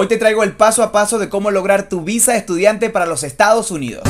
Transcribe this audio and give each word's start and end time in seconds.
Hoy 0.00 0.06
te 0.06 0.16
traigo 0.16 0.44
el 0.44 0.52
paso 0.52 0.84
a 0.84 0.92
paso 0.92 1.18
de 1.18 1.28
cómo 1.28 1.50
lograr 1.50 1.88
tu 1.88 2.02
visa 2.02 2.30
de 2.30 2.38
estudiante 2.38 2.88
para 2.88 3.04
los 3.04 3.24
Estados 3.24 3.72
Unidos. 3.72 4.04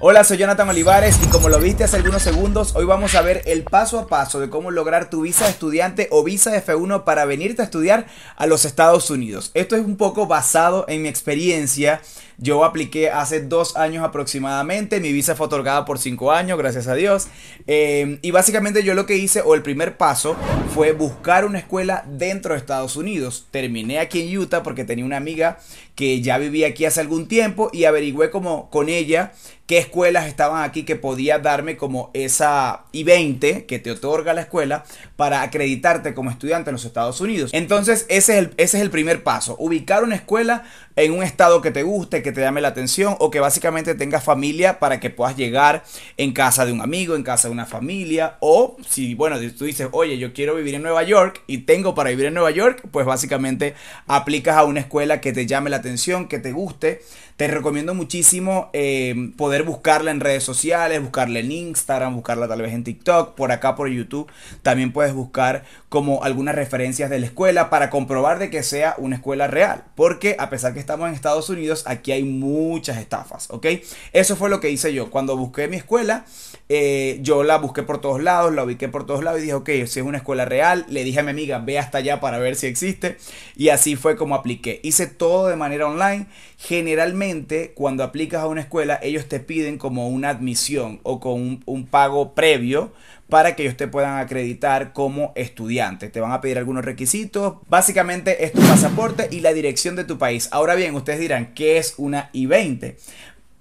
Hola, 0.00 0.24
soy 0.24 0.38
Jonathan 0.38 0.70
Olivares 0.70 1.18
y 1.22 1.26
como 1.26 1.50
lo 1.50 1.58
viste 1.58 1.84
hace 1.84 1.96
algunos 1.96 2.22
segundos, 2.22 2.74
hoy 2.74 2.86
vamos 2.86 3.14
a 3.14 3.20
ver 3.20 3.42
el 3.44 3.64
paso 3.64 3.98
a 3.98 4.06
paso 4.06 4.40
de 4.40 4.48
cómo 4.48 4.70
lograr 4.70 5.10
tu 5.10 5.20
visa 5.20 5.44
de 5.44 5.50
estudiante 5.50 6.08
o 6.10 6.24
visa 6.24 6.56
F1 6.64 7.04
para 7.04 7.26
venirte 7.26 7.60
a 7.60 7.66
estudiar 7.66 8.06
a 8.36 8.46
los 8.46 8.64
Estados 8.64 9.10
Unidos. 9.10 9.50
Esto 9.52 9.76
es 9.76 9.84
un 9.84 9.98
poco 9.98 10.26
basado 10.26 10.86
en 10.88 11.02
mi 11.02 11.08
experiencia 11.08 12.00
yo 12.38 12.64
apliqué 12.64 13.10
hace 13.10 13.40
dos 13.40 13.76
años 13.76 14.04
aproximadamente, 14.04 15.00
mi 15.00 15.12
visa 15.12 15.34
fue 15.34 15.46
otorgada 15.46 15.84
por 15.84 15.98
cinco 15.98 16.32
años, 16.32 16.56
gracias 16.56 16.86
a 16.86 16.94
Dios. 16.94 17.26
Eh, 17.66 18.20
y 18.22 18.30
básicamente 18.30 18.84
yo 18.84 18.94
lo 18.94 19.06
que 19.06 19.16
hice, 19.16 19.42
o 19.42 19.54
el 19.54 19.62
primer 19.62 19.96
paso, 19.96 20.36
fue 20.72 20.92
buscar 20.92 21.44
una 21.44 21.58
escuela 21.58 22.04
dentro 22.06 22.54
de 22.54 22.60
Estados 22.60 22.94
Unidos. 22.96 23.48
Terminé 23.50 23.98
aquí 23.98 24.22
en 24.22 24.38
Utah 24.38 24.62
porque 24.62 24.84
tenía 24.84 25.04
una 25.04 25.16
amiga 25.16 25.58
que 25.96 26.20
ya 26.20 26.38
vivía 26.38 26.68
aquí 26.68 26.84
hace 26.84 27.00
algún 27.00 27.26
tiempo 27.26 27.70
y 27.72 27.84
averigüé 27.84 28.30
como 28.30 28.70
con 28.70 28.88
ella 28.88 29.32
qué 29.66 29.78
escuelas 29.78 30.26
estaban 30.26 30.62
aquí 30.62 30.84
que 30.84 30.96
podía 30.96 31.40
darme 31.40 31.76
como 31.76 32.10
esa 32.14 32.84
I-20 32.92 33.66
que 33.66 33.78
te 33.78 33.90
otorga 33.90 34.32
la 34.32 34.40
escuela 34.40 34.84
para 35.16 35.42
acreditarte 35.42 36.14
como 36.14 36.30
estudiante 36.30 36.70
en 36.70 36.74
los 36.74 36.84
Estados 36.84 37.20
Unidos. 37.20 37.50
Entonces 37.52 38.06
ese 38.08 38.32
es 38.32 38.38
el, 38.38 38.54
ese 38.56 38.78
es 38.78 38.82
el 38.82 38.90
primer 38.90 39.24
paso, 39.24 39.56
ubicar 39.58 40.04
una 40.04 40.14
escuela 40.14 40.64
en 40.98 41.12
un 41.12 41.22
estado 41.22 41.62
que 41.62 41.70
te 41.70 41.84
guste, 41.84 42.22
que 42.22 42.32
te 42.32 42.40
llame 42.40 42.60
la 42.60 42.68
atención 42.68 43.14
o 43.20 43.30
que 43.30 43.38
básicamente 43.38 43.94
tengas 43.94 44.24
familia 44.24 44.80
para 44.80 44.98
que 44.98 45.10
puedas 45.10 45.36
llegar 45.36 45.84
en 46.16 46.32
casa 46.32 46.66
de 46.66 46.72
un 46.72 46.80
amigo, 46.80 47.14
en 47.14 47.22
casa 47.22 47.46
de 47.46 47.52
una 47.52 47.66
familia 47.66 48.36
o 48.40 48.76
si, 48.84 49.14
bueno, 49.14 49.36
tú 49.56 49.64
dices, 49.64 49.86
oye, 49.92 50.18
yo 50.18 50.32
quiero 50.32 50.56
vivir 50.56 50.74
en 50.74 50.82
Nueva 50.82 51.04
York 51.04 51.44
y 51.46 51.58
tengo 51.58 51.94
para 51.94 52.10
vivir 52.10 52.26
en 52.26 52.34
Nueva 52.34 52.50
York, 52.50 52.82
pues 52.90 53.06
básicamente 53.06 53.74
aplicas 54.08 54.56
a 54.56 54.64
una 54.64 54.80
escuela 54.80 55.20
que 55.20 55.32
te 55.32 55.46
llame 55.46 55.70
la 55.70 55.76
atención, 55.76 56.26
que 56.26 56.40
te 56.40 56.50
guste. 56.50 57.00
Te 57.38 57.46
recomiendo 57.46 57.94
muchísimo 57.94 58.68
eh, 58.72 59.30
poder 59.36 59.62
buscarla 59.62 60.10
en 60.10 60.18
redes 60.18 60.42
sociales, 60.42 61.00
buscarla 61.00 61.38
en 61.38 61.52
Instagram, 61.52 62.16
buscarla 62.16 62.48
tal 62.48 62.62
vez 62.62 62.72
en 62.72 62.82
TikTok, 62.82 63.36
por 63.36 63.52
acá 63.52 63.76
por 63.76 63.88
YouTube. 63.88 64.28
También 64.62 64.92
puedes 64.92 65.14
buscar 65.14 65.62
como 65.88 66.24
algunas 66.24 66.56
referencias 66.56 67.10
de 67.10 67.20
la 67.20 67.26
escuela 67.26 67.70
para 67.70 67.90
comprobar 67.90 68.40
de 68.40 68.50
que 68.50 68.64
sea 68.64 68.96
una 68.98 69.14
escuela 69.14 69.46
real. 69.46 69.84
Porque 69.94 70.34
a 70.40 70.50
pesar 70.50 70.74
que 70.74 70.80
estamos 70.80 71.08
en 71.08 71.14
Estados 71.14 71.48
Unidos, 71.48 71.84
aquí 71.86 72.10
hay 72.10 72.24
muchas 72.24 72.96
estafas, 72.98 73.46
¿ok? 73.50 73.66
Eso 74.12 74.34
fue 74.34 74.50
lo 74.50 74.58
que 74.58 74.70
hice 74.70 74.92
yo. 74.92 75.08
Cuando 75.08 75.36
busqué 75.36 75.68
mi 75.68 75.76
escuela, 75.76 76.24
eh, 76.68 77.20
yo 77.22 77.44
la 77.44 77.58
busqué 77.58 77.84
por 77.84 78.00
todos 78.00 78.20
lados, 78.20 78.52
la 78.52 78.64
ubiqué 78.64 78.88
por 78.88 79.06
todos 79.06 79.22
lados 79.22 79.38
y 79.38 79.42
dije, 79.42 79.54
ok, 79.54 79.68
si 79.86 80.00
es 80.00 80.04
una 80.04 80.18
escuela 80.18 80.44
real, 80.44 80.86
le 80.88 81.04
dije 81.04 81.20
a 81.20 81.22
mi 81.22 81.30
amiga, 81.30 81.60
ve 81.60 81.78
hasta 81.78 81.98
allá 81.98 82.18
para 82.18 82.38
ver 82.38 82.56
si 82.56 82.66
existe. 82.66 83.16
Y 83.54 83.68
así 83.68 83.94
fue 83.94 84.16
como 84.16 84.34
apliqué. 84.34 84.80
Hice 84.82 85.06
todo 85.06 85.46
de 85.46 85.54
manera 85.54 85.86
online. 85.86 86.26
Generalmente, 86.56 87.27
cuando 87.74 88.04
aplicas 88.04 88.42
a 88.42 88.46
una 88.46 88.60
escuela, 88.60 88.98
ellos 89.02 89.26
te 89.26 89.40
piden 89.40 89.78
como 89.78 90.08
una 90.08 90.30
admisión 90.30 91.00
o 91.02 91.20
con 91.20 91.62
un, 91.64 91.86
pago 91.86 92.34
previo 92.34 92.92
para 93.28 93.54
que 93.54 93.62
ellos 93.62 93.76
te 93.76 93.88
puedan 93.88 94.18
acreditar 94.18 94.92
como 94.92 95.32
estudiante. 95.34 96.08
Te 96.08 96.20
van 96.20 96.32
a 96.32 96.40
pedir 96.40 96.58
algunos 96.58 96.84
requisitos. 96.84 97.56
Básicamente 97.68 98.44
es 98.44 98.52
tu 98.52 98.60
pasaporte 98.60 99.28
y 99.30 99.40
la 99.40 99.52
dirección 99.52 99.96
de 99.96 100.04
tu 100.04 100.18
país. 100.18 100.48
Ahora 100.50 100.74
bien, 100.74 100.94
ustedes 100.94 101.20
dirán, 101.20 101.54
¿qué 101.54 101.78
es 101.78 101.94
una 101.96 102.30
I-20? 102.32 102.96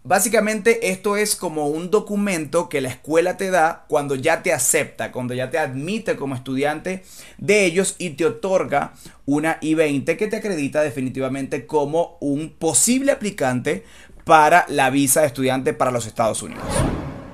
Básicamente 0.08 0.89
esto 0.89 1.17
es 1.17 1.36
como 1.36 1.67
un 1.67 1.91
documento 1.91 2.69
que 2.69 2.80
la 2.80 2.88
escuela 2.88 3.36
te 3.36 3.52
da 3.52 3.83
cuando 3.89 4.16
ya 4.16 4.41
te 4.41 4.53
acepta, 4.53 5.11
cuando 5.11 5.33
ya 5.33 5.50
te 5.50 5.58
admite 5.58 6.16
como 6.16 6.33
estudiante 6.33 7.03
de 7.38 7.66
ellos 7.66 7.95
y 7.97 8.11
te 8.11 8.25
otorga 8.25 8.94
una 9.25 9.57
I-20 9.59 10.16
que 10.16 10.28
te 10.28 10.38
acredita 10.38 10.81
definitivamente 10.81 11.67
como 11.67 12.17
un 12.22 12.51
posible 12.51 13.12
aplicante 13.12 13.84
para 14.23 14.63
la 14.69 14.91
visa 14.91 15.19
de 15.19 15.28
estudiante 15.28 15.73
para 15.73 15.91
los 15.91 16.07
Estados 16.07 16.41
Unidos. 16.41 16.63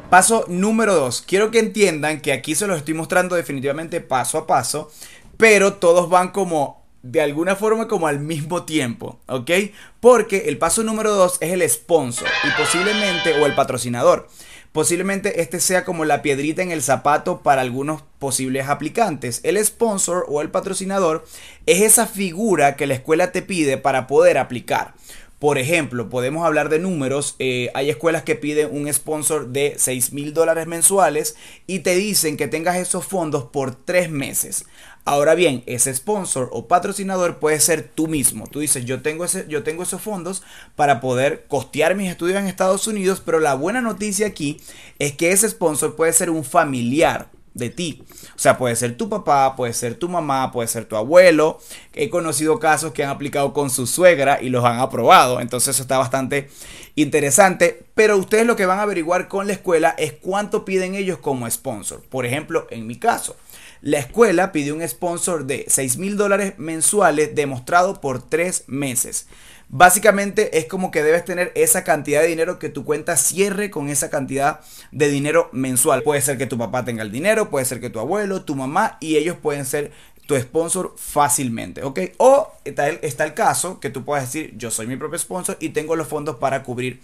Paso 0.09 0.45
número 0.47 0.95
2. 0.95 1.21
Quiero 1.27 1.51
que 1.51 1.59
entiendan 1.59 2.21
que 2.21 2.33
aquí 2.33 2.55
se 2.55 2.65
los 2.65 2.79
estoy 2.79 2.95
mostrando 2.95 3.35
definitivamente 3.35 4.01
paso 4.01 4.39
a 4.39 4.47
paso, 4.47 4.91
pero 5.37 5.73
todos 5.73 6.09
van 6.09 6.31
como 6.31 6.82
de 7.03 7.21
alguna 7.21 7.55
forma 7.55 7.87
como 7.87 8.07
al 8.07 8.19
mismo 8.19 8.63
tiempo, 8.63 9.19
¿ok? 9.27 9.51
Porque 9.99 10.45
el 10.47 10.57
paso 10.57 10.83
número 10.83 11.13
2 11.13 11.37
es 11.41 11.51
el 11.51 11.69
sponsor 11.69 12.27
y 12.45 12.61
posiblemente, 12.61 13.39
o 13.39 13.45
el 13.45 13.53
patrocinador. 13.53 14.29
Posiblemente 14.71 15.41
este 15.41 15.59
sea 15.59 15.85
como 15.85 16.03
la 16.03 16.23
piedrita 16.23 16.63
en 16.63 16.71
el 16.71 16.81
zapato 16.81 17.41
para 17.43 17.61
algunos 17.61 18.03
posibles 18.17 18.67
aplicantes. 18.67 19.41
El 19.43 19.63
sponsor 19.63 20.25
o 20.27 20.41
el 20.41 20.49
patrocinador 20.49 21.25
es 21.67 21.81
esa 21.81 22.07
figura 22.07 22.75
que 22.75 22.87
la 22.87 22.95
escuela 22.95 23.31
te 23.31 23.43
pide 23.43 23.77
para 23.77 24.07
poder 24.07 24.39
aplicar. 24.39 24.95
Por 25.43 25.57
ejemplo, 25.57 26.07
podemos 26.07 26.45
hablar 26.45 26.69
de 26.69 26.79
números. 26.79 27.35
Eh, 27.37 27.69
hay 27.73 27.89
escuelas 27.89 28.23
que 28.23 28.35
piden 28.35 28.69
un 28.71 28.87
sponsor 28.93 29.49
de 29.49 29.75
6 29.77 30.13
mil 30.13 30.33
dólares 30.33 30.67
mensuales 30.67 31.35
y 31.67 31.79
te 31.79 31.97
dicen 31.97 32.37
que 32.37 32.47
tengas 32.47 32.77
esos 32.77 33.05
fondos 33.05 33.43
por 33.43 33.75
tres 33.75 34.09
meses. 34.09 34.63
Ahora 35.03 35.35
bien, 35.35 35.61
ese 35.65 35.93
sponsor 35.93 36.47
o 36.53 36.69
patrocinador 36.69 37.39
puede 37.39 37.59
ser 37.59 37.83
tú 37.83 38.07
mismo. 38.07 38.47
Tú 38.47 38.61
dices, 38.61 38.85
yo 38.85 39.01
tengo, 39.01 39.25
ese, 39.25 39.45
yo 39.49 39.63
tengo 39.63 39.83
esos 39.83 40.01
fondos 40.01 40.43
para 40.77 41.01
poder 41.01 41.43
costear 41.49 41.93
mis 41.95 42.09
estudios 42.09 42.39
en 42.39 42.47
Estados 42.47 42.87
Unidos, 42.87 43.21
pero 43.25 43.41
la 43.41 43.53
buena 43.53 43.81
noticia 43.81 44.27
aquí 44.27 44.61
es 44.97 45.11
que 45.11 45.33
ese 45.33 45.49
sponsor 45.49 45.97
puede 45.97 46.13
ser 46.13 46.29
un 46.29 46.45
familiar 46.45 47.27
de 47.53 47.69
ti. 47.69 48.03
O 48.35 48.39
sea, 48.39 48.57
puede 48.57 48.75
ser 48.75 48.97
tu 48.97 49.09
papá, 49.09 49.55
puede 49.55 49.73
ser 49.73 49.95
tu 49.95 50.09
mamá, 50.09 50.51
puede 50.51 50.67
ser 50.67 50.85
tu 50.85 50.95
abuelo. 50.95 51.59
He 51.93 52.09
conocido 52.09 52.59
casos 52.59 52.91
que 52.91 53.03
han 53.03 53.09
aplicado 53.09 53.53
con 53.53 53.69
su 53.69 53.87
suegra 53.87 54.39
y 54.41 54.49
los 54.49 54.65
han 54.65 54.79
aprobado. 54.79 55.39
Entonces 55.39 55.75
eso 55.75 55.83
está 55.83 55.97
bastante 55.97 56.49
interesante. 56.95 57.85
Pero 57.95 58.17
ustedes 58.17 58.45
lo 58.45 58.55
que 58.55 58.65
van 58.65 58.79
a 58.79 58.83
averiguar 58.83 59.27
con 59.27 59.47
la 59.47 59.53
escuela 59.53 59.95
es 59.97 60.13
cuánto 60.13 60.65
piden 60.65 60.95
ellos 60.95 61.19
como 61.19 61.49
sponsor. 61.49 62.01
Por 62.09 62.25
ejemplo, 62.25 62.67
en 62.71 62.87
mi 62.87 62.97
caso. 62.97 63.35
La 63.83 63.99
escuela 63.99 64.53
pidió 64.53 64.75
un 64.75 64.87
sponsor 64.87 65.45
de 65.45 65.65
6 65.67 65.97
mil 65.97 66.15
dólares 66.15 66.53
mensuales 66.55 67.35
demostrado 67.35 67.99
por 67.99 68.29
3 68.29 68.63
meses. 68.67 69.27
Básicamente 69.67 70.57
es 70.57 70.67
como 70.67 70.89
que 70.89 71.03
debes 71.03 71.25
tener 71.25 71.51
esa 71.53 71.83
cantidad 71.83 72.21
de 72.21 72.29
dinero 72.29 72.59
que 72.59 72.69
tu 72.69 72.85
cuenta 72.85 73.17
cierre 73.17 73.69
con 73.69 73.89
esa 73.89 74.09
cantidad 74.09 74.61
de 74.93 75.09
dinero 75.09 75.49
mensual. 75.51 76.01
Puede 76.01 76.21
ser 76.21 76.37
que 76.37 76.45
tu 76.45 76.57
papá 76.57 76.85
tenga 76.85 77.03
el 77.03 77.11
dinero, 77.11 77.49
puede 77.49 77.65
ser 77.65 77.81
que 77.81 77.89
tu 77.89 77.99
abuelo, 77.99 78.45
tu 78.45 78.55
mamá 78.55 78.97
y 79.01 79.17
ellos 79.17 79.35
pueden 79.35 79.65
ser 79.65 79.91
tu 80.27 80.39
sponsor 80.39 80.95
fácilmente, 80.97 81.83
¿ok? 81.83 81.99
O 82.19 82.52
está 82.65 82.89
el, 82.89 82.99
el 83.01 83.33
caso 83.33 83.79
que 83.79 83.89
tú 83.89 84.03
puedas 84.03 84.25
decir, 84.25 84.53
yo 84.57 84.71
soy 84.71 84.87
mi 84.87 84.95
propio 84.95 85.19
sponsor 85.19 85.57
y 85.59 85.69
tengo 85.69 85.95
los 85.95 86.07
fondos 86.07 86.37
para 86.37 86.63
cubrir 86.63 86.99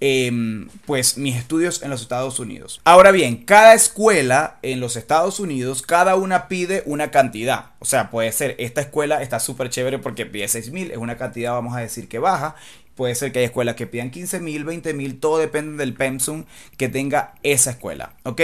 em, 0.00 0.68
pues 0.86 1.16
mis 1.18 1.36
estudios 1.36 1.82
en 1.82 1.90
los 1.90 2.02
Estados 2.02 2.38
Unidos. 2.38 2.80
Ahora 2.84 3.10
bien, 3.10 3.44
cada 3.44 3.74
escuela 3.74 4.58
en 4.62 4.80
los 4.80 4.96
Estados 4.96 5.40
Unidos, 5.40 5.82
cada 5.82 6.16
una 6.16 6.48
pide 6.48 6.82
una 6.86 7.10
cantidad. 7.10 7.70
O 7.78 7.84
sea, 7.84 8.10
puede 8.10 8.32
ser, 8.32 8.56
esta 8.58 8.80
escuela 8.80 9.22
está 9.22 9.40
súper 9.40 9.70
chévere 9.70 9.98
porque 9.98 10.26
pide 10.26 10.48
6 10.48 10.70
mil, 10.70 10.90
es 10.90 10.98
una 10.98 11.16
cantidad, 11.16 11.52
vamos 11.52 11.76
a 11.76 11.80
decir, 11.80 12.08
que 12.08 12.18
baja. 12.18 12.56
Puede 12.94 13.14
ser 13.14 13.32
que 13.32 13.38
hay 13.38 13.46
escuelas 13.46 13.74
que 13.74 13.86
pidan 13.86 14.10
15 14.10 14.40
mil, 14.40 14.64
20 14.64 14.92
mil, 14.92 15.18
todo 15.18 15.38
depende 15.38 15.78
del 15.78 15.94
pensum 15.94 16.44
que 16.76 16.90
tenga 16.90 17.34
esa 17.42 17.70
escuela, 17.70 18.12
¿ok? 18.24 18.42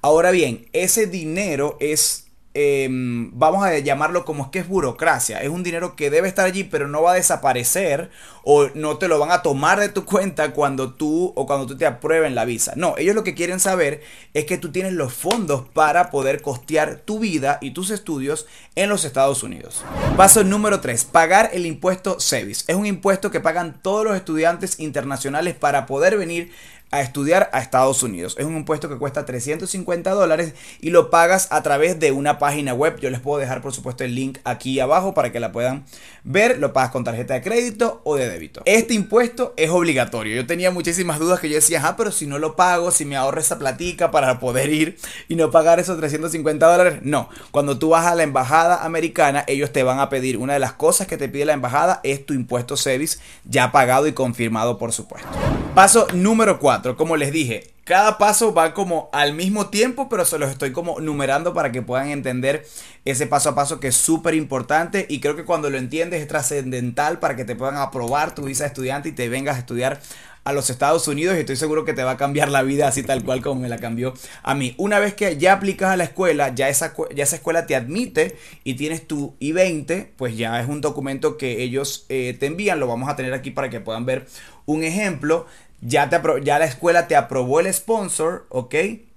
Ahora 0.00 0.30
bien, 0.30 0.66
ese 0.72 1.06
dinero 1.06 1.76
es 1.80 2.29
Em, 2.52 3.30
vamos 3.32 3.64
a 3.64 3.78
llamarlo 3.78 4.24
como 4.24 4.42
es 4.42 4.50
que 4.50 4.58
es 4.58 4.68
burocracia. 4.68 5.40
Es 5.40 5.50
un 5.50 5.62
dinero 5.62 5.94
que 5.94 6.10
debe 6.10 6.26
estar 6.26 6.44
allí, 6.44 6.64
pero 6.64 6.88
no 6.88 7.00
va 7.00 7.12
a 7.12 7.14
desaparecer 7.14 8.10
o 8.42 8.68
no 8.74 8.98
te 8.98 9.06
lo 9.06 9.20
van 9.20 9.30
a 9.30 9.42
tomar 9.42 9.78
de 9.78 9.88
tu 9.88 10.04
cuenta 10.06 10.52
cuando 10.52 10.94
tú 10.94 11.32
o 11.36 11.46
cuando 11.46 11.66
tú 11.66 11.76
te 11.76 11.86
aprueben 11.86 12.34
la 12.34 12.44
visa. 12.44 12.72
No, 12.74 12.96
ellos 12.98 13.14
lo 13.14 13.22
que 13.22 13.36
quieren 13.36 13.60
saber 13.60 14.02
es 14.34 14.46
que 14.46 14.58
tú 14.58 14.72
tienes 14.72 14.94
los 14.94 15.12
fondos 15.12 15.62
para 15.72 16.10
poder 16.10 16.42
costear 16.42 16.96
tu 16.96 17.20
vida 17.20 17.58
y 17.60 17.70
tus 17.70 17.90
estudios 17.90 18.46
en 18.74 18.88
los 18.88 19.04
Estados 19.04 19.44
Unidos. 19.44 19.84
Paso 20.16 20.42
número 20.42 20.80
3. 20.80 21.04
Pagar 21.04 21.50
el 21.52 21.66
impuesto 21.66 22.18
SEVIS. 22.18 22.64
Es 22.66 22.74
un 22.74 22.86
impuesto 22.86 23.30
que 23.30 23.38
pagan 23.38 23.80
todos 23.80 24.04
los 24.04 24.16
estudiantes 24.16 24.80
internacionales 24.80 25.54
para 25.54 25.86
poder 25.86 26.18
venir 26.18 26.50
a 26.90 27.00
estudiar 27.00 27.50
a 27.52 27.60
Estados 27.60 28.02
Unidos. 28.02 28.36
Es 28.38 28.46
un 28.46 28.56
impuesto 28.56 28.88
que 28.88 28.96
cuesta 28.96 29.24
350 29.24 30.10
dólares 30.10 30.54
y 30.80 30.90
lo 30.90 31.10
pagas 31.10 31.48
a 31.50 31.62
través 31.62 32.00
de 32.00 32.10
una 32.12 32.38
página 32.38 32.74
web. 32.74 32.98
Yo 33.00 33.10
les 33.10 33.20
puedo 33.20 33.38
dejar 33.38 33.62
por 33.62 33.72
supuesto 33.72 34.02
el 34.02 34.14
link 34.14 34.38
aquí 34.44 34.80
abajo 34.80 35.14
para 35.14 35.30
que 35.30 35.38
la 35.38 35.52
puedan 35.52 35.84
ver. 36.24 36.58
Lo 36.58 36.72
pagas 36.72 36.90
con 36.90 37.04
tarjeta 37.04 37.34
de 37.34 37.42
crédito 37.42 38.00
o 38.04 38.16
de 38.16 38.28
débito. 38.28 38.62
Este 38.64 38.94
impuesto 38.94 39.54
es 39.56 39.70
obligatorio. 39.70 40.34
Yo 40.34 40.46
tenía 40.46 40.70
muchísimas 40.70 41.18
dudas 41.18 41.38
que 41.38 41.48
yo 41.48 41.54
decía, 41.54 41.80
ah, 41.84 41.96
pero 41.96 42.10
si 42.10 42.26
no 42.26 42.38
lo 42.38 42.56
pago, 42.56 42.90
si 42.90 43.04
me 43.04 43.16
ahorro 43.16 43.40
esa 43.40 43.58
platica 43.58 44.10
para 44.10 44.40
poder 44.40 44.70
ir 44.70 44.98
y 45.28 45.36
no 45.36 45.50
pagar 45.50 45.78
esos 45.78 45.96
350 45.98 46.66
dólares. 46.66 46.98
No, 47.02 47.28
cuando 47.52 47.78
tú 47.78 47.90
vas 47.90 48.06
a 48.06 48.14
la 48.14 48.24
embajada 48.24 48.84
americana, 48.84 49.44
ellos 49.46 49.72
te 49.72 49.82
van 49.84 50.00
a 50.00 50.08
pedir, 50.08 50.38
una 50.38 50.54
de 50.54 50.58
las 50.58 50.72
cosas 50.72 51.06
que 51.06 51.16
te 51.16 51.28
pide 51.28 51.44
la 51.44 51.52
embajada 51.52 52.00
es 52.02 52.26
tu 52.26 52.34
impuesto 52.34 52.76
SEVIS 52.76 53.20
ya 53.44 53.70
pagado 53.70 54.06
y 54.06 54.12
confirmado 54.12 54.76
por 54.76 54.92
supuesto. 54.92 55.28
Paso 55.74 56.06
número 56.12 56.58
4 56.58 56.79
4. 56.80 56.96
Como 56.96 57.16
les 57.16 57.32
dije, 57.32 57.72
cada 57.84 58.18
paso 58.18 58.54
va 58.54 58.72
como 58.72 59.10
al 59.12 59.34
mismo 59.34 59.68
tiempo, 59.68 60.08
pero 60.08 60.24
se 60.24 60.38
los 60.38 60.50
estoy 60.50 60.72
como 60.72 61.00
numerando 61.00 61.52
para 61.52 61.72
que 61.72 61.82
puedan 61.82 62.08
entender 62.08 62.66
ese 63.04 63.26
paso 63.26 63.50
a 63.50 63.54
paso 63.54 63.80
que 63.80 63.88
es 63.88 63.96
súper 63.96 64.34
importante 64.34 65.06
y 65.08 65.20
creo 65.20 65.36
que 65.36 65.44
cuando 65.44 65.70
lo 65.70 65.78
entiendes 65.78 66.22
es 66.22 66.28
trascendental 66.28 67.18
para 67.18 67.36
que 67.36 67.44
te 67.44 67.56
puedan 67.56 67.76
aprobar 67.76 68.34
tu 68.34 68.44
visa 68.44 68.64
de 68.64 68.68
estudiante 68.68 69.10
y 69.10 69.12
te 69.12 69.28
vengas 69.28 69.56
a 69.56 69.60
estudiar 69.60 70.00
a 70.44 70.52
los 70.52 70.70
Estados 70.70 71.06
Unidos 71.06 71.36
y 71.36 71.40
estoy 71.40 71.56
seguro 71.56 71.84
que 71.84 71.92
te 71.92 72.02
va 72.02 72.12
a 72.12 72.16
cambiar 72.16 72.50
la 72.50 72.62
vida 72.62 72.88
así 72.88 73.02
tal 73.02 73.22
cual 73.24 73.42
como 73.42 73.60
me 73.60 73.68
la 73.68 73.78
cambió 73.78 74.14
a 74.42 74.54
mí. 74.54 74.74
Una 74.78 74.98
vez 74.98 75.14
que 75.14 75.36
ya 75.36 75.52
aplicas 75.52 75.90
a 75.90 75.96
la 75.96 76.04
escuela, 76.04 76.54
ya 76.54 76.68
esa, 76.68 76.94
ya 77.14 77.24
esa 77.24 77.36
escuela 77.36 77.66
te 77.66 77.76
admite 77.76 78.36
y 78.64 78.74
tienes 78.74 79.06
tu 79.06 79.34
I-20, 79.38 80.08
pues 80.16 80.36
ya 80.36 80.60
es 80.60 80.68
un 80.68 80.80
documento 80.80 81.36
que 81.36 81.62
ellos 81.62 82.06
eh, 82.08 82.36
te 82.38 82.46
envían, 82.46 82.80
lo 82.80 82.86
vamos 82.86 83.10
a 83.10 83.16
tener 83.16 83.34
aquí 83.34 83.50
para 83.50 83.68
que 83.68 83.80
puedan 83.80 84.06
ver 84.06 84.26
un 84.66 84.82
ejemplo. 84.82 85.46
Ya, 85.80 86.08
te 86.10 86.20
ya 86.42 86.58
la 86.58 86.66
escuela 86.66 87.08
te 87.08 87.16
aprobó 87.16 87.60
el 87.60 87.72
sponsor, 87.72 88.46
¿ok? 88.50 88.74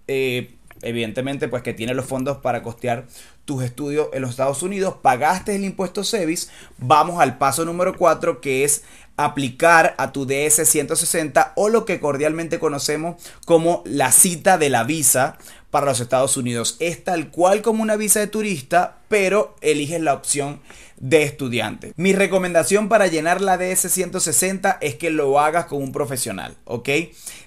Eh, 0.08 0.56
evidentemente 0.82 1.48
pues 1.48 1.64
que 1.64 1.74
tiene 1.74 1.94
los 1.94 2.06
fondos 2.06 2.38
para 2.38 2.62
costear 2.62 3.06
tus 3.46 3.64
estudios 3.64 4.08
en 4.14 4.22
los 4.22 4.32
Estados 4.32 4.64
Unidos, 4.64 4.96
pagaste 5.02 5.56
el 5.56 5.66
impuesto 5.66 6.04
SEVIS, 6.04 6.50
vamos 6.78 7.20
al 7.20 7.38
paso 7.38 7.66
número 7.66 7.98
4 7.98 8.40
que 8.40 8.64
es 8.64 8.84
aplicar 9.18 9.96
a 9.98 10.12
tu 10.12 10.26
DS 10.26 10.68
160 10.68 11.54
o 11.56 11.70
lo 11.70 11.86
que 11.86 12.00
cordialmente 12.00 12.60
conocemos 12.60 13.22
como 13.46 13.84
la 13.86 14.12
cita 14.12 14.58
de 14.58 14.70
la 14.70 14.84
visa 14.84 15.38
para 15.74 15.88
los 15.88 16.00
Estados 16.00 16.38
Unidos. 16.38 16.76
Es 16.80 17.04
tal 17.04 17.32
cual 17.32 17.64
como 17.64 17.82
una 17.82 17.96
visa 17.96 18.20
de 18.20 18.28
turista, 18.28 19.00
pero 19.08 19.56
eliges 19.62 20.00
la 20.00 20.14
opción 20.14 20.60
de 20.98 21.24
estudiante. 21.24 21.94
Mi 21.96 22.14
recomendación 22.14 22.90
para 22.90 23.08
llenar 23.08 23.42
la 23.42 23.58
DS 23.58 23.92
160 23.92 24.78
es 24.82 24.94
que 24.94 25.10
lo 25.10 25.40
hagas 25.40 25.66
con 25.66 25.82
un 25.82 25.92
profesional, 25.92 26.56
¿ok? 26.66 26.90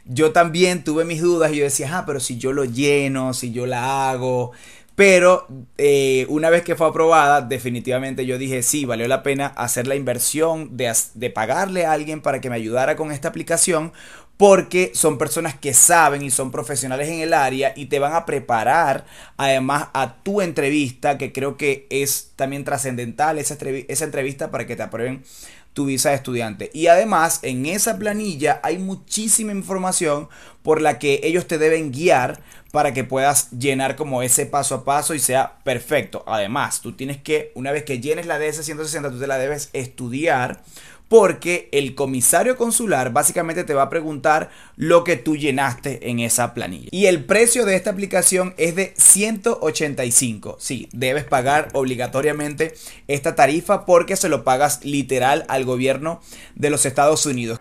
Yo 0.06 0.32
también 0.32 0.82
tuve 0.82 1.04
mis 1.04 1.22
dudas 1.22 1.52
y 1.52 1.58
yo 1.58 1.64
decía, 1.64 1.98
ah, 1.98 2.04
pero 2.04 2.18
si 2.18 2.36
yo 2.36 2.52
lo 2.52 2.64
lleno, 2.64 3.32
si 3.32 3.52
yo 3.52 3.64
la 3.64 4.10
hago, 4.10 4.50
pero 4.96 5.46
eh, 5.76 6.26
una 6.30 6.48
vez 6.50 6.64
que 6.64 6.74
fue 6.74 6.88
aprobada, 6.88 7.42
definitivamente 7.42 8.24
yo 8.24 8.38
dije, 8.38 8.62
sí, 8.62 8.86
valió 8.86 9.06
la 9.06 9.22
pena 9.22 9.46
hacer 9.48 9.86
la 9.86 9.94
inversión 9.94 10.76
de 10.76 11.30
pagarle 11.30 11.84
a 11.84 11.92
alguien 11.92 12.22
para 12.22 12.40
que 12.40 12.48
me 12.48 12.56
ayudara 12.56 12.96
con 12.96 13.12
esta 13.12 13.28
aplicación, 13.28 13.92
porque 14.36 14.92
son 14.94 15.18
personas 15.18 15.54
que 15.54 15.72
saben 15.72 16.22
y 16.22 16.30
son 16.30 16.50
profesionales 16.50 17.08
en 17.08 17.20
el 17.20 17.32
área 17.32 17.72
y 17.74 17.86
te 17.86 17.98
van 17.98 18.14
a 18.14 18.26
preparar 18.26 19.06
además 19.36 19.88
a 19.94 20.16
tu 20.22 20.40
entrevista, 20.40 21.16
que 21.16 21.32
creo 21.32 21.56
que 21.56 21.86
es 21.90 22.32
también 22.36 22.64
trascendental 22.64 23.38
esa, 23.38 23.56
esa 23.88 24.04
entrevista 24.04 24.50
para 24.50 24.66
que 24.66 24.76
te 24.76 24.82
aprueben 24.82 25.24
tu 25.72 25.84
visa 25.84 26.08
de 26.08 26.16
estudiante. 26.16 26.70
Y 26.72 26.86
además 26.86 27.40
en 27.42 27.66
esa 27.66 27.98
planilla 27.98 28.60
hay 28.62 28.78
muchísima 28.78 29.52
información 29.52 30.28
por 30.62 30.80
la 30.80 30.98
que 30.98 31.20
ellos 31.22 31.46
te 31.46 31.58
deben 31.58 31.92
guiar 31.92 32.40
para 32.72 32.92
que 32.92 33.04
puedas 33.04 33.50
llenar 33.50 33.94
como 33.94 34.22
ese 34.22 34.46
paso 34.46 34.74
a 34.74 34.84
paso 34.84 35.14
y 35.14 35.18
sea 35.18 35.58
perfecto. 35.64 36.24
Además, 36.26 36.80
tú 36.80 36.92
tienes 36.92 37.18
que, 37.18 37.52
una 37.54 37.72
vez 37.72 37.84
que 37.84 38.00
llenes 38.00 38.26
la 38.26 38.38
DS-160, 38.38 39.10
tú 39.10 39.18
te 39.18 39.26
la 39.26 39.38
debes 39.38 39.70
estudiar 39.72 40.62
porque 41.08 41.68
el 41.72 41.94
comisario 41.94 42.56
consular 42.56 43.12
básicamente 43.12 43.64
te 43.64 43.74
va 43.74 43.82
a 43.82 43.90
preguntar 43.90 44.50
lo 44.76 45.04
que 45.04 45.16
tú 45.16 45.36
llenaste 45.36 46.10
en 46.10 46.20
esa 46.20 46.54
planilla. 46.54 46.88
Y 46.90 47.06
el 47.06 47.24
precio 47.24 47.64
de 47.64 47.76
esta 47.76 47.90
aplicación 47.90 48.54
es 48.56 48.74
de 48.74 48.94
185. 48.96 50.56
Sí, 50.58 50.88
debes 50.92 51.24
pagar 51.24 51.68
obligatoriamente 51.72 52.74
esta 53.08 53.34
tarifa 53.34 53.84
porque 53.84 54.16
se 54.16 54.28
lo 54.28 54.44
pagas 54.44 54.84
literal 54.84 55.44
al 55.48 55.64
gobierno 55.64 56.20
de 56.54 56.70
los 56.70 56.86
Estados 56.86 57.26
Unidos. 57.26 57.60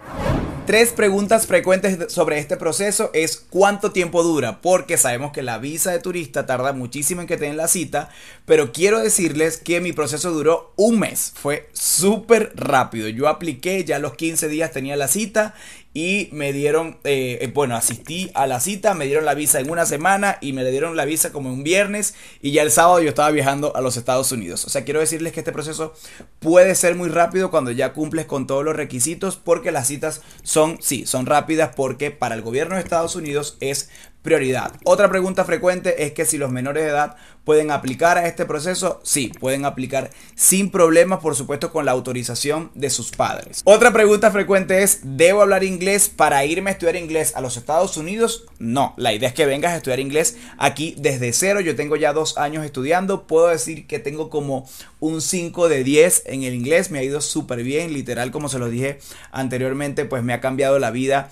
Tres 0.65 0.93
preguntas 0.93 1.45
frecuentes 1.45 2.11
sobre 2.11 2.39
este 2.39 2.57
proceso 2.57 3.11
es 3.13 3.37
cuánto 3.37 3.91
tiempo 3.91 4.23
dura, 4.23 4.61
porque 4.61 4.97
sabemos 4.97 5.31
que 5.31 5.43
la 5.43 5.59
visa 5.59 5.91
de 5.91 5.99
turista 5.99 6.47
tarda 6.47 6.73
muchísimo 6.73 7.21
en 7.21 7.27
que 7.27 7.37
te 7.37 7.45
den 7.45 7.55
la 7.55 7.67
cita, 7.67 8.09
pero 8.47 8.73
quiero 8.73 8.99
decirles 8.99 9.57
que 9.57 9.79
mi 9.79 9.93
proceso 9.93 10.31
duró 10.31 10.73
un 10.75 10.97
mes, 10.97 11.33
fue 11.35 11.69
súper 11.73 12.51
rápido. 12.55 13.07
Yo 13.09 13.27
apliqué, 13.27 13.83
ya 13.85 13.97
a 13.97 13.99
los 13.99 14.15
15 14.15 14.47
días 14.47 14.71
tenía 14.71 14.97
la 14.97 15.07
cita 15.07 15.53
y 15.95 16.27
me 16.33 16.51
dieron, 16.51 16.97
eh, 17.05 17.39
eh, 17.39 17.51
bueno, 17.53 17.77
asistí 17.77 18.29
a 18.33 18.47
la 18.47 18.59
cita, 18.59 18.93
me 18.93 19.05
dieron 19.05 19.23
la 19.23 19.33
visa 19.33 19.61
en 19.61 19.69
una 19.71 19.85
semana 19.85 20.37
y 20.41 20.51
me 20.51 20.61
le 20.61 20.69
dieron 20.69 20.97
la 20.97 21.05
visa 21.05 21.31
como 21.31 21.51
un 21.51 21.63
viernes 21.63 22.15
y 22.41 22.51
ya 22.51 22.63
el 22.63 22.71
sábado 22.71 22.99
yo 22.99 23.07
estaba 23.07 23.31
viajando 23.31 23.73
a 23.77 23.81
los 23.81 23.95
Estados 23.95 24.29
Unidos. 24.33 24.65
O 24.65 24.69
sea, 24.69 24.83
quiero 24.83 24.99
decirles 24.99 25.31
que 25.31 25.39
este 25.39 25.53
proceso 25.53 25.93
puede 26.39 26.75
ser 26.75 26.95
muy 26.95 27.07
rápido 27.07 27.49
cuando 27.49 27.71
ya 27.71 27.93
cumples 27.93 28.25
con 28.25 28.45
todos 28.45 28.65
los 28.65 28.75
requisitos 28.75 29.37
porque 29.37 29.71
las 29.71 29.87
citas 29.87 30.21
son, 30.43 30.79
sí, 30.81 31.05
son 31.05 31.27
rápidas 31.27 31.71
porque 31.77 32.11
para 32.11 32.35
el 32.35 32.41
gobierno 32.41 32.75
de 32.75 32.81
Estados 32.81 33.15
Unidos 33.15 33.55
es 33.61 33.89
prioridad. 34.25 34.73
Otra 34.83 35.09
pregunta 35.09 35.45
frecuente 35.45 36.03
es 36.03 36.11
que 36.11 36.25
si 36.25 36.37
los 36.37 36.51
menores 36.51 36.83
de 36.83 36.89
edad 36.89 37.15
pueden 37.45 37.71
aplicar 37.71 38.17
a 38.17 38.27
este 38.27 38.45
proceso, 38.45 38.99
sí, 39.03 39.31
pueden 39.39 39.63
aplicar 39.63 40.09
sin 40.33 40.71
problemas, 40.71 41.19
por 41.19 41.35
supuesto, 41.35 41.71
con 41.71 41.85
la 41.85 41.91
autorización 41.91 42.71
de 42.73 42.89
sus 42.89 43.11
padres. 43.11 43.61
Otra 43.63 43.93
pregunta 43.93 44.31
frecuente 44.31 44.83
es, 44.83 44.99
¿debo 45.03 45.43
hablar 45.43 45.63
inglés 45.63 46.09
para 46.09 46.43
irme 46.43 46.71
a 46.71 46.73
estudiar 46.73 46.95
inglés 46.95 47.33
a 47.35 47.41
los 47.41 47.55
Estados 47.55 47.95
Unidos? 47.95 48.45
No, 48.59 48.95
la 48.97 49.13
idea 49.13 49.29
es 49.29 49.35
que 49.35 49.45
vengas 49.45 49.73
a 49.73 49.77
estudiar 49.77 49.99
inglés 49.99 50.37
aquí 50.57 50.95
desde 50.97 51.31
cero. 51.31 51.61
Yo 51.61 51.75
tengo 51.75 51.95
ya 51.95 52.11
dos 52.11 52.37
años 52.37 52.65
estudiando, 52.65 53.27
puedo 53.27 53.47
decir 53.47 53.85
que 53.85 53.99
tengo 53.99 54.29
como 54.31 54.67
un 54.99 55.21
5 55.21 55.69
de 55.69 55.83
10 55.83 56.23
en 56.25 56.43
el 56.43 56.55
inglés, 56.55 56.89
me 56.89 56.97
ha 56.97 57.03
ido 57.03 57.21
súper 57.21 57.61
bien, 57.61 57.93
literal, 57.93 58.31
como 58.31 58.49
se 58.49 58.57
los 58.57 58.71
dije 58.71 58.97
anteriormente, 59.31 60.05
pues 60.05 60.23
me 60.23 60.33
ha 60.33 60.41
cambiado 60.41 60.79
la 60.79 60.89
vida 60.89 61.29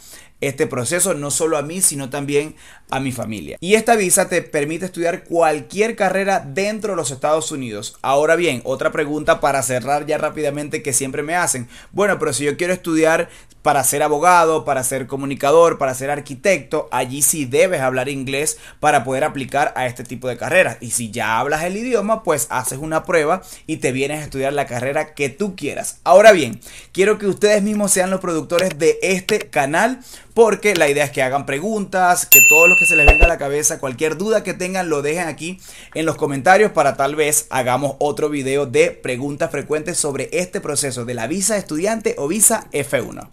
este 0.47 0.67
proceso, 0.67 1.13
no 1.13 1.31
solo 1.31 1.57
a 1.57 1.61
mí, 1.61 1.81
sino 1.81 2.09
también 2.09 2.55
a 2.89 2.99
mi 2.99 3.11
familia. 3.11 3.57
Y 3.59 3.75
esta 3.75 3.95
visa 3.95 4.29
te 4.29 4.41
permite 4.41 4.85
estudiar 4.85 5.23
cualquier 5.23 5.95
carrera 5.95 6.39
dentro 6.39 6.91
de 6.91 6.97
los 6.97 7.11
Estados 7.11 7.51
Unidos. 7.51 7.97
Ahora 8.01 8.35
bien, 8.35 8.61
otra 8.65 8.91
pregunta 8.91 9.39
para 9.39 9.63
cerrar 9.63 10.05
ya 10.05 10.17
rápidamente 10.17 10.83
que 10.83 10.93
siempre 10.93 11.23
me 11.23 11.35
hacen. 11.35 11.67
Bueno, 11.91 12.19
pero 12.19 12.33
si 12.33 12.43
yo 12.43 12.57
quiero 12.57 12.73
estudiar 12.73 13.29
para 13.63 13.83
ser 13.83 14.03
abogado, 14.03 14.65
para 14.65 14.83
ser 14.83 15.07
comunicador, 15.07 15.77
para 15.77 15.95
ser 15.95 16.11
arquitecto, 16.11 16.89
allí 16.91 17.21
sí 17.21 17.45
debes 17.45 17.81
hablar 17.81 18.09
inglés 18.09 18.59
para 18.79 19.03
poder 19.05 19.23
aplicar 19.23 19.73
a 19.75 19.87
este 19.87 20.03
tipo 20.03 20.27
de 20.27 20.37
carreras. 20.37 20.77
Y 20.81 20.91
si 20.91 21.09
ya 21.11 21.39
hablas 21.39 21.63
el 21.63 21.77
idioma, 21.77 22.23
pues 22.23 22.47
haces 22.49 22.77
una 22.77 23.05
prueba 23.05 23.41
y 23.65 23.77
te 23.77 23.93
vienes 23.93 24.19
a 24.19 24.23
estudiar 24.23 24.53
la 24.53 24.67
carrera 24.67 25.13
que 25.13 25.29
tú 25.29 25.55
quieras. 25.55 26.01
Ahora 26.03 26.33
bien, 26.33 26.59
quiero 26.91 27.17
que 27.17 27.27
ustedes 27.27 27.63
mismos 27.63 27.91
sean 27.91 28.11
los 28.11 28.19
productores 28.19 28.77
de 28.77 28.99
este 29.01 29.49
canal 29.49 30.01
porque 30.33 30.75
la 30.75 30.89
idea 30.89 31.05
es 31.05 31.11
que 31.11 31.21
hagan 31.21 31.45
preguntas, 31.45 32.25
que 32.25 32.39
todos 32.49 32.69
los 32.69 32.77
que 32.77 32.85
se 32.85 32.95
les 32.95 33.05
venga 33.05 33.25
a 33.25 33.29
la 33.29 33.37
cabeza, 33.37 33.79
cualquier 33.79 34.17
duda 34.17 34.43
que 34.43 34.53
tengan, 34.53 34.89
lo 34.89 35.01
dejen 35.01 35.27
aquí 35.27 35.59
en 35.93 36.05
los 36.05 36.15
comentarios 36.15 36.71
para 36.71 36.95
tal 36.95 37.15
vez 37.15 37.47
hagamos 37.49 37.95
otro 37.99 38.29
video 38.29 38.65
de 38.65 38.91
preguntas 38.91 39.51
frecuentes 39.51 39.97
sobre 39.97 40.29
este 40.33 40.61
proceso 40.61 41.05
de 41.05 41.13
la 41.13 41.27
visa 41.27 41.57
estudiante 41.57 42.15
o 42.17 42.27
visa 42.27 42.67
F1. 42.71 43.27